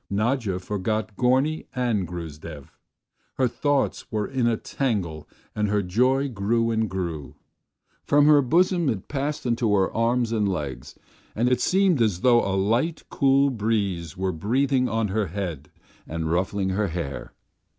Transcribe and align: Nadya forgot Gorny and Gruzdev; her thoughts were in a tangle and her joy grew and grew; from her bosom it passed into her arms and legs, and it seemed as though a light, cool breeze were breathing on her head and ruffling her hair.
Nadya 0.09 0.57
forgot 0.57 1.15
Gorny 1.15 1.67
and 1.75 2.07
Gruzdev; 2.07 2.69
her 3.35 3.47
thoughts 3.47 4.11
were 4.11 4.25
in 4.27 4.47
a 4.47 4.57
tangle 4.57 5.29
and 5.55 5.67
her 5.69 5.83
joy 5.83 6.27
grew 6.27 6.71
and 6.71 6.89
grew; 6.89 7.35
from 8.03 8.25
her 8.25 8.41
bosom 8.41 8.89
it 8.89 9.07
passed 9.07 9.45
into 9.45 9.75
her 9.75 9.93
arms 9.95 10.31
and 10.31 10.49
legs, 10.49 10.97
and 11.35 11.47
it 11.51 11.61
seemed 11.61 12.01
as 12.01 12.21
though 12.21 12.41
a 12.41 12.57
light, 12.57 13.03
cool 13.11 13.51
breeze 13.51 14.17
were 14.17 14.31
breathing 14.31 14.89
on 14.89 15.09
her 15.09 15.27
head 15.27 15.69
and 16.07 16.31
ruffling 16.31 16.69
her 16.69 16.87
hair. 16.87 17.33